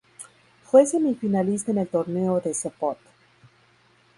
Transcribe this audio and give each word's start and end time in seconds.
Fue 0.63 0.87
semifinalista 0.87 1.69
en 1.69 1.77
el 1.77 1.87
Torneo 1.87 2.39
de 2.39 2.55
Sopot. 2.55 2.97